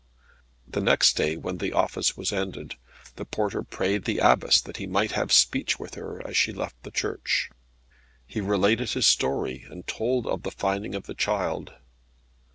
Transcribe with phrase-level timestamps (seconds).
[0.67, 2.73] The next day, when the office was ended,
[3.17, 6.81] the porter prayed the Abbess that he might have speech with her as she left
[6.81, 7.51] the church.
[8.25, 11.75] He related his story, and told of the finding of the child.